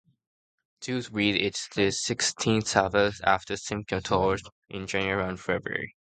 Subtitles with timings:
[0.79, 5.95] Jews read it the sixteenth Sabbath after Simchat Torah, in January or February.